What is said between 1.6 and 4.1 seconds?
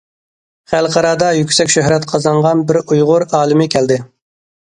شۆھرەت قازانغان بىر ئۇيغۇر ئالىمى كەلدى!